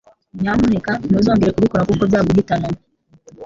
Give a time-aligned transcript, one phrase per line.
[0.41, 2.67] Nyamuneka ntuzongere kubikora kuko byaguhitana.